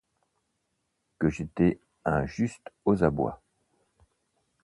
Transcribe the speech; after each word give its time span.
Que 1.19 1.29
j'étais 1.29 1.79
un 2.05 2.25
juste 2.25 2.71
aux 2.85 3.03
abois 3.03 3.39